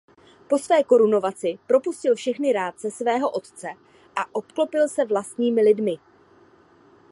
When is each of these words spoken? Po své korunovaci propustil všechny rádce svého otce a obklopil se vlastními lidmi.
Po 0.49 0.57
své 0.57 0.83
korunovaci 0.83 1.59
propustil 1.67 2.15
všechny 2.15 2.53
rádce 2.53 2.91
svého 2.91 3.29
otce 3.29 3.67
a 4.15 4.35
obklopil 4.35 4.87
se 4.87 5.05
vlastními 5.05 5.61
lidmi. 5.61 5.95